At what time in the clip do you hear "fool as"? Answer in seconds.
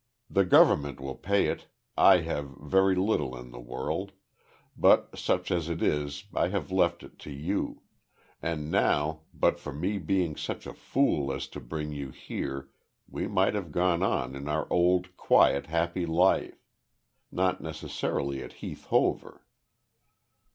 10.73-11.47